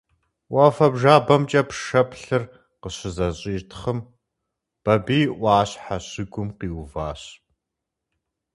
[0.53, 2.43] Уафэ джабэмкӀэ пшэплъыр
[2.81, 3.99] къыщызэщӀитхъым,
[4.83, 7.21] Бабий Ӏуащхьэ щыгум къиуващ.